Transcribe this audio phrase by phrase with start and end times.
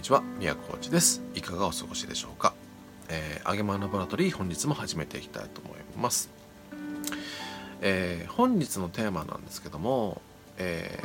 [0.00, 1.20] にちは宮古内です。
[1.34, 2.54] いかがお過ごしでしょうか、
[3.10, 6.30] えー、あげまラボラトリー本日も始めていきたいと思います。
[7.82, 10.22] えー、本日のテーマなんですけども、
[10.56, 11.02] え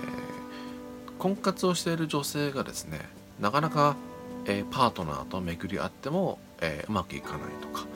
[1.07, 3.01] ー、婚活をしている女性がですね
[3.41, 3.97] なかなか、
[4.45, 7.87] えー、パートナーと巡り合っても、えうまくいかないとか、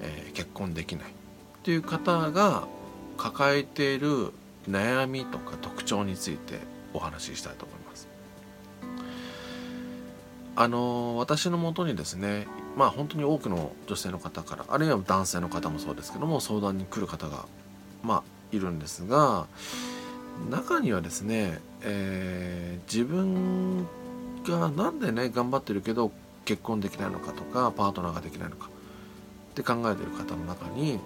[0.00, 1.12] え結婚できないっ
[1.62, 2.66] ていう方が
[3.16, 4.32] 抱えている
[4.68, 6.58] 悩みとか特徴について
[6.94, 8.07] お話ししたいと思います。
[10.60, 17.44] あの私のもとにですねまあ本当に多くの女性の方からあるいは男性の方もそうですけども相談に来る方が
[18.02, 19.46] まあいるんですが
[20.50, 23.84] 中にはですね、えー、自分
[24.48, 26.10] が何でね頑張ってるけど
[26.44, 30.98] 結婚できないのかとかパートナーができないのかって考えてる方の中に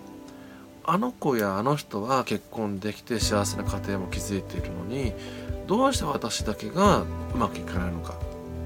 [0.82, 5.12] あの子やあの人は結婚できて幸せな家庭も築いているのに
[5.66, 7.06] どうして私だけがう
[7.36, 8.14] まくいかないのか。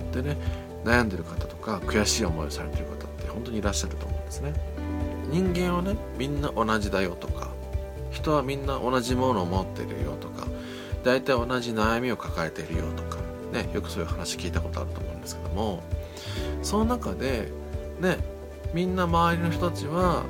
[0.06, 4.54] ってね悩んでる方とか悔しい思いをされてる方って本当にいらっしゃると思うんですね。
[5.30, 7.48] 人間はねみんな同じだよとか
[8.12, 10.46] 人はみんな同じものを持ってるよとか
[11.02, 13.18] 大体同じ悩みを抱えているよとか
[13.52, 15.82] ねよくそういう話聞いたことあると思うんですけども
[16.62, 17.48] その中で
[18.00, 18.18] ね
[18.72, 20.22] みんな周りの人たちは、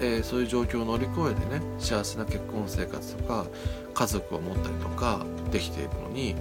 [0.00, 3.46] えー、そういう状況を乗り越えてね幸せな結婚生活とか
[3.94, 6.36] 家族を持ったりとかできているのに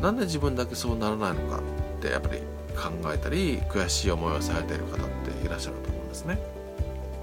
[0.00, 2.40] なんで自分だけそうならないのかってやっぱり
[2.76, 6.38] 考えたり悔しい思いをされている方っていらっしゃると思うんですね。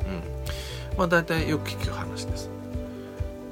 [0.08, 0.98] うん。
[0.98, 2.50] まあ大体よく聞く話です。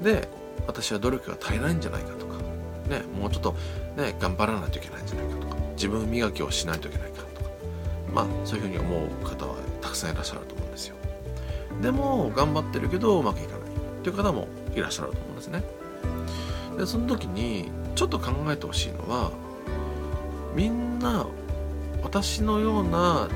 [0.04, 0.28] で
[0.68, 2.38] 私は努力が足りないんじゃないかとか、
[2.90, 3.56] ね、もうちょっと、
[3.96, 7.50] ね、頑張らないといけないんじゃないかとか自分磨きをしないといけないかとか
[8.14, 10.96] まあそういうふうに思う方はたくさんいらっしゃると思うんですよ
[11.82, 15.64] でも頑張ってるけどうまくいかないっていう方もいらっしゃると思うんですね
[16.78, 19.32] でその時にちょっと考えてほしいのは
[20.56, 21.26] みんな
[22.04, 23.30] 私のような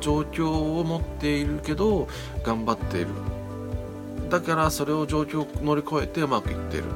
[0.00, 2.08] 状況を持っているけど
[2.42, 3.08] 頑張っている。
[4.30, 6.86] だからそれを状況を乗り越えてうまくいっている。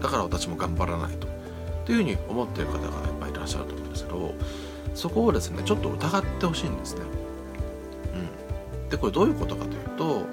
[0.00, 1.26] だから私も頑張らないと。
[1.26, 1.30] っ
[1.86, 2.90] ていうふうに思っている方がいっ
[3.20, 4.34] ぱいいらっしゃると思うんですけど
[4.94, 7.02] そこをですねちょっと疑ってほしいんですね。
[8.82, 8.88] うん。
[8.90, 10.26] でこれどういうことかというと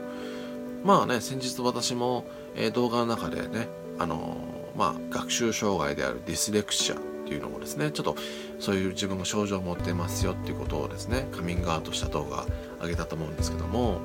[0.83, 3.67] まあね先日私も、え、動画の中でね
[3.97, 4.37] あの、
[4.77, 8.15] まあ学習障害であるディスレクシアっていうのをですねちょっと
[8.59, 12.45] そういう自分が症状を持ってますよっていうことをですねカミングアウトした動画
[12.81, 13.99] 上げたと思うんですけども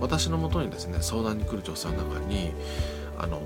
[0.00, 2.52] 私のもとにですね相談に来る女性の中に
[3.16, 3.40] あの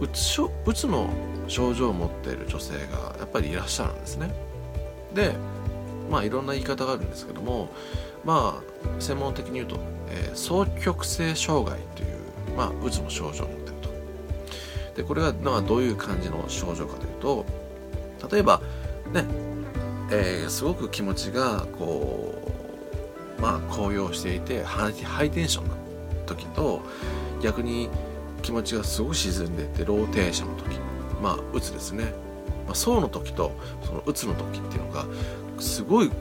[0.00, 1.10] うつうつの
[1.48, 4.32] 症状を持っている女性がやっぱりいらっしゃるんですね。
[5.14, 5.34] で
[6.10, 7.68] まあいろんな言い方があるんですけども
[8.24, 9.76] まあ専門的に言うと、
[10.08, 13.90] えー、双極性障害という、まあ、うつの症状を持っていると。
[14.96, 17.44] でこれが、どういう感じの症状かというと
[18.30, 18.60] 例えば
[19.12, 19.24] ね、
[20.10, 22.34] えー、すごく気持ちがこ
[23.38, 25.74] うまあ高揚していてハイテンションな
[26.26, 26.80] 時と
[27.42, 27.88] 逆に
[28.42, 30.78] 気持ちがすごく沈んでいてローテーションの時
[31.22, 32.04] まあうつですね、
[32.66, 33.52] まあ、層の時と
[33.84, 35.06] そのうつの時っていうのが
[35.58, 36.14] すごいこ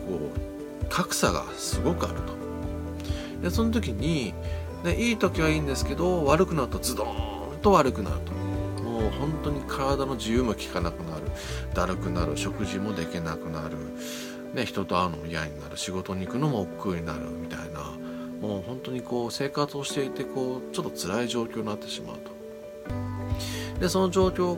[0.81, 2.33] う格差がすごくあると。
[3.41, 4.33] でその時に、
[4.83, 8.34] ね、いい時はいいんですけど悪くなるとズドーンと悪くなると。
[8.95, 11.23] もう本当に体の自由も利かなくなる。
[11.73, 12.37] だるくなる。
[12.37, 13.75] 食事もできなくなる、
[14.53, 15.77] ね、人と会うのも嫌になる。
[15.77, 17.91] 仕事に行くのも億劫になるみたいな。
[18.41, 22.31] もう本当にこう生活をしていてこうちょっと辛い状況になってしまうと。
[23.79, 24.57] でその状況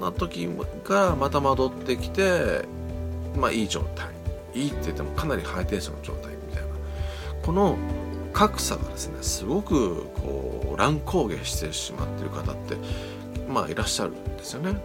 [0.00, 0.48] な時
[0.82, 2.62] がまた戻ってきて
[3.36, 4.08] まあいい状態。
[4.52, 6.68] いいって言ってもかなりハイテンションの状態みたいな。
[7.42, 7.76] この
[8.32, 12.76] 格差がですねすごくこう乱高下してしまってる方って
[13.48, 14.76] まあいらっしゃるんですよね。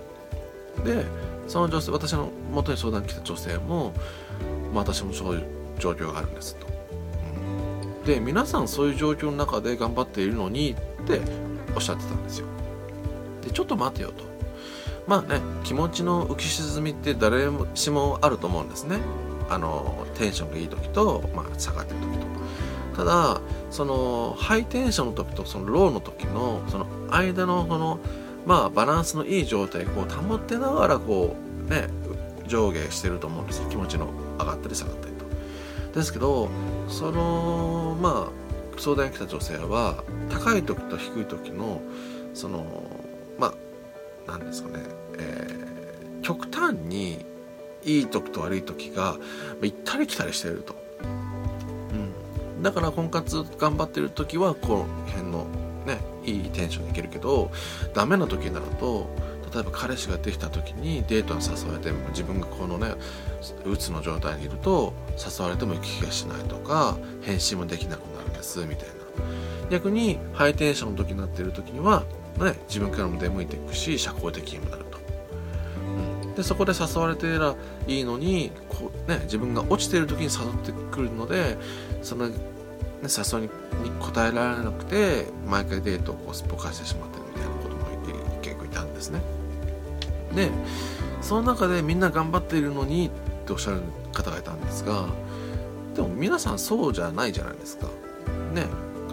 [0.83, 1.05] で
[1.47, 3.93] その女性私の元に相談に来た女性も、
[4.73, 5.43] まあ、私もそういう
[5.79, 6.67] 状況があるんですと。
[8.05, 11.21] で皆さんそういう状況の中で頑張っているのにって
[11.75, 12.47] おっしゃってたんですよ。
[13.41, 14.23] でちょっと待てよと。
[15.07, 18.99] まあね気持ちの浮き沈みって誰しもあると思うんですね。
[19.49, 22.29] あのテンションがいい時と、まあ、下がってる時と。
[22.97, 23.41] ただ
[23.71, 27.99] そのハイテンションの時とそのローの時のその間のこの
[28.49, 31.35] まあバランスのいい状態を保ってながらこ
[31.67, 31.87] うね
[32.47, 33.69] 上下してると思うんですよ。
[33.69, 34.09] 気持ちの
[34.39, 35.25] 上がったり下がったりと。
[35.93, 36.49] ですけど
[36.87, 41.79] そのまあ相談に来た女性は高い時と低い時の
[42.33, 42.65] その
[43.37, 43.53] まあ
[44.25, 44.83] 何ですかね、
[45.19, 47.23] えー、極端に
[47.83, 49.17] いい時と悪い時が
[49.61, 50.75] 行ったり来たりしていると、
[52.57, 55.45] うん、だから婚活頑張ってる時はこの辺の
[55.89, 57.51] ねいいテンションでいけるけど
[57.93, 59.09] ダメな時になると
[59.53, 62.93] 例えば彼氏ができた時にデートに誘われても自分がこのね
[63.65, 68.99] うつの状態にいると誘われても行き来がしないとか返信もできなくなるんですみたいな。
[69.69, 72.03] 逆にハイテンションの時になっている時には、
[72.39, 74.97] ね、自分からも出向いていくし社交的にもなると、
[76.25, 77.55] うん、でそこで誘われていら
[77.87, 81.57] いいのにこう、ね、自分が落ちている時に誘ってくるので
[82.01, 82.29] その、
[83.03, 83.49] 誘いに
[83.99, 87.85] 応えられなくて毎回デートをこうすっぽかしてしまってるみたいなことも
[88.41, 89.21] 結構いたんですね。
[90.35, 90.49] で
[91.21, 93.09] その中でみんな頑張っているのにっ
[93.45, 93.81] ておっしゃる
[94.13, 95.07] 方がいたんですが
[95.95, 97.87] でも皆さんそうじゃないじゃないですか。
[98.53, 98.65] ね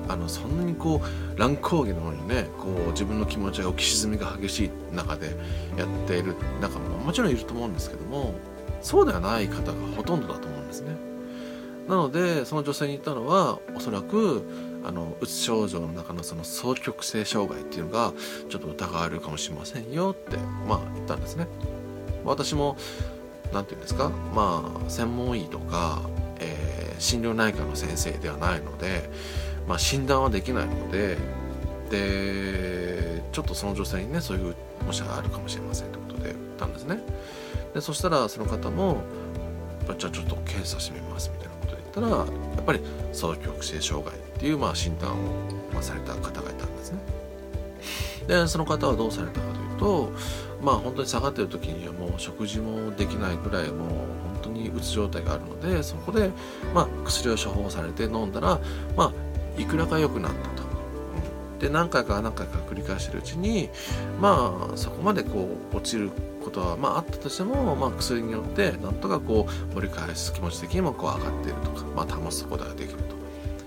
[0.08, 5.36] あのそんなにこう乱高下のようにねこう自分の気持ちが浮き沈みが激しい中で
[5.76, 8.34] やっている中ももちろんいると思うんですけども
[8.82, 10.94] そうではない方がほとんどだと思うんですね。
[11.88, 14.44] なのでその女性に言ったのはおそらく
[14.84, 18.12] あのうつ症状の中のその双極性障害っていうのが
[18.48, 20.36] ちょっと疑われるかもしれませんよって
[20.68, 21.46] まあ言ったんですね。
[22.24, 22.76] 私も
[23.52, 26.02] 何て言うんですかまあ専門医とか、
[26.40, 29.08] えー、心療内科の先生ではないので
[29.66, 31.16] まあ、診断はできないので
[31.90, 34.54] でちょっとその女性にねそういう
[34.84, 36.98] もしあるかもしれませんということで言ったんですね。
[37.74, 39.02] でそしたらその方も
[39.98, 41.45] じゃあちょっと検査してみますみたいな。
[41.96, 42.80] ったらやっぱり
[43.12, 45.14] 双極性障害っていうまあ診断を、
[45.74, 46.98] ま、された方がいたんですね
[48.28, 50.12] でその方はどうされたかというと
[50.62, 53.98] まあ本当に下がってる時にはもう食事もできないぐらいもう本
[54.42, 56.30] 当にうつ状態があるのでそこで、
[56.74, 58.60] まあ、薬を処方されて飲んだら、
[58.96, 59.12] ま
[59.56, 60.66] あ、いくらか良くなったと。
[61.58, 63.70] で何回か何回か繰り返してるうちに
[64.20, 66.10] まあそこまでこう落ちる
[66.46, 72.98] ことはまああったとしても、まあ、薬によってなんとかこう盛り返す気持ち的にもこう上がっているとか、まあ、保つことができる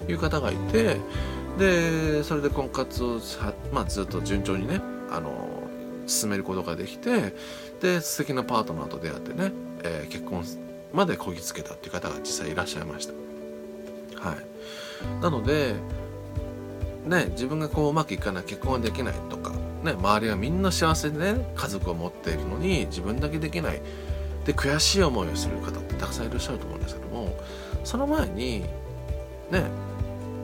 [0.06, 0.96] という方がいて
[1.58, 3.20] でそれで婚活を
[3.74, 4.80] まあ、ずっと順調にね
[5.12, 5.64] あの
[6.08, 7.34] 進めることができて
[7.82, 9.52] で素敵なパートナーと出会ってね、
[9.84, 10.44] えー、結婚
[10.94, 13.14] までこぎつけたっていう方が実際いらっしゃいました。
[14.28, 15.76] はいなので
[17.06, 19.54] ね自分がこううまくいかない結婚ができないとか
[19.84, 23.82] ね周りはみんな幸せでね家族を持っているのに自分だけできない。
[24.46, 27.38] で悔しい思いをする方ってたくさんいらっしゃると思うんですけども
[27.84, 28.62] その前に
[29.52, 29.64] ね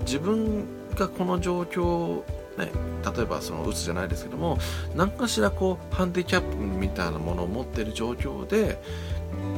[0.02, 0.66] 自分
[0.96, 2.22] がこの状況
[2.58, 2.72] ね、
[3.16, 4.58] 例えばそのうつじゃないですけども
[4.96, 8.81] 何かしらこうハンディキャップみたいなものを持っている状況で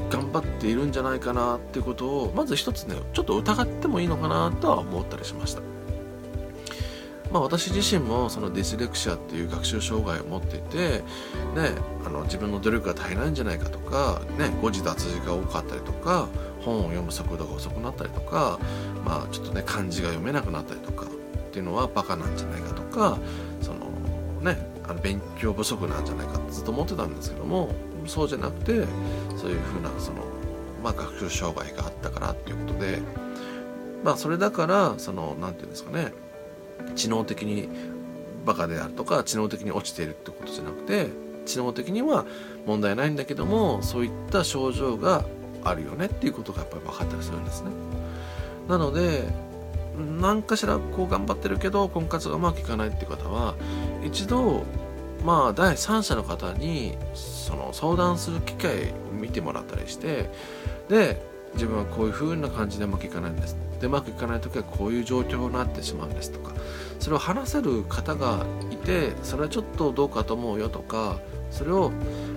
[0.09, 5.76] 頑張っているんじゃないかなっていうことをまず一つねちょっと疑ってもいいのかなとは思ったりしました。
[7.31, 11.03] まあ私自身もそのディスレクシアっていう学習障害を持っていて、ね、
[12.05, 16.27] あの自分の努力が足りないんじゃないかとか、ね、誤字脱字が多かったりとか
[16.61, 18.59] 本を読む速度が遅くなったりとか、
[19.05, 21.09] まあ、ちょっとね漢字が読めなくなったりとかっ
[21.51, 23.17] ていうのはバカなんじゃないかとか
[23.61, 23.79] その
[24.41, 27.69] ねあの勉強不足なんじゃないかってずっと思ってたんですけども
[28.05, 28.85] そうじゃなくて
[29.37, 30.23] そういうふうなその、
[30.83, 32.99] まあ、学習障害があったからっていうことで
[34.03, 36.13] まあそれだからその何て言うんですかね
[36.95, 37.69] 知能的に
[38.45, 41.07] バカであるとか知能的に落ちているってことじゃなくて
[41.45, 42.25] 知能的には
[42.65, 45.25] 問題ないんだけどもそういった症状が
[45.63, 47.71] あるよねっていうことがやっぱり分かったりするんですね。
[48.67, 49.23] なので
[50.19, 53.55] 何かしらこう頑張ってるけど婚活がうまくいかないっていう方は
[54.03, 54.63] 一度
[55.25, 60.29] まあ第三者の方にその相談する機会を見てもらったりして
[60.89, 61.21] で
[61.57, 63.57] 自分はこういう風な感じでうまくいかないんです。
[63.81, 66.53] でうまくいかない時はこういう状況になってしまうんですとか。
[66.99, 71.17] それを話せる方がいてそれはちょっとどうかと思うよとか。
[71.51, 71.91] それを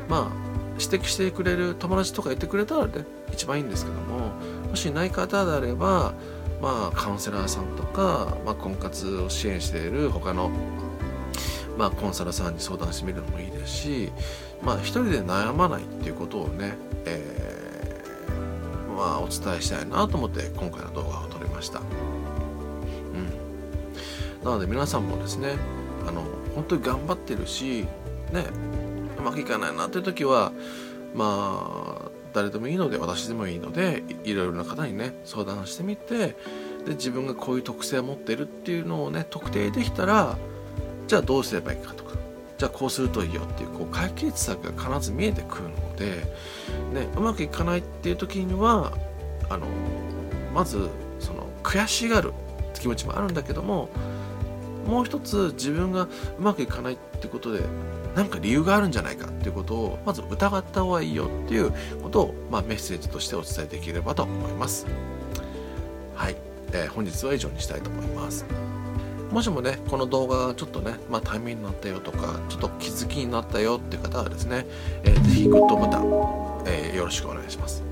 [0.08, 0.50] まあ
[0.80, 4.32] 指摘してくれる友達とかいてくれたらね一番いいんですけども。
[4.70, 6.14] もしない方であれば
[6.62, 10.50] まあカウンセラーさんとか、まあ、婚活を支援している他の
[11.80, 14.12] まあ、コンサルさんに相談してみるのもいいですし、
[14.62, 16.74] まあ、一人で悩まないっていうことをね、
[17.06, 17.59] え、
[19.00, 21.80] まあ、お伝えしたいなと思って今回の動画を撮りました。
[21.80, 23.30] うん。
[24.44, 25.54] なので皆さんもですね、
[26.06, 26.22] あの、
[26.54, 27.86] 本当に頑張ってるし、
[28.30, 28.44] ね、
[29.18, 30.52] うまくいかないなっていう時は、
[31.14, 36.36] まあ、誰でもいいので、私でもいいので、いろいろな方にね、相談してみて、
[36.84, 40.36] で、自分がこういう特性を持ってるっていうのをね、特定できたら、
[41.06, 42.16] じゃあどうすればいいかとか
[42.60, 46.10] じゃあこうするといいよっていうこう解決策が必ず見えてくるので、
[46.92, 48.92] ね、うまくいかないっていう時には
[49.48, 49.66] あの
[50.52, 50.90] まず
[51.20, 52.34] その悔しがる
[52.74, 53.88] 気持ちもあるんだけども
[54.86, 57.62] もう一つ自分がうまくいかないってことで
[58.14, 64.86] 何か理由があるんじゃないかっていうことをまず疑った方がいいよっていうことを、まあ、メッセージとしてお伝えできればと思います。
[66.14, 66.36] はい、
[66.74, 68.44] えー、本日は以上にしたいと思います。
[69.30, 74.66] もしもねこの動画がちょっとね、まあ、タイミングになったよとかちょっと気づきになったよっていう方はですね、
[75.04, 76.04] えー、ぜひグッドボタン、
[76.66, 77.82] えー、よろしくお願いします。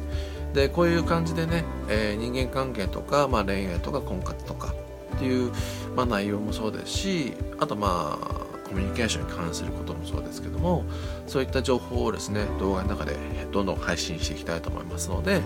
[0.53, 4.75] でこういう感じでね、えー、人間関係とか、まあ、恋愛とか婚活とか
[5.17, 5.53] っていう、
[5.95, 10.85] まあ、内容もそうですしあとまあコミュニケーションに関することもそうですけども
[11.27, 13.17] そういった情報をですね動画の中で
[13.51, 15.41] どんどん配信していきたいと思いますので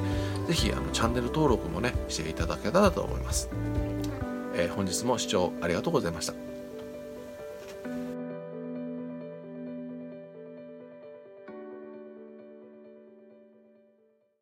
[0.49, 3.49] 是非チャンネル登録もねしていただけたらと思います、
[4.55, 6.52] えー、本日も視聴ありがとうございました。